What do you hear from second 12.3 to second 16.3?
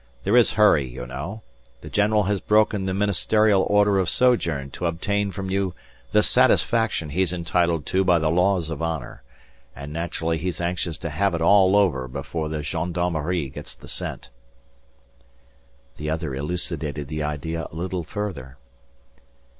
the gendarmerie gets the scent." The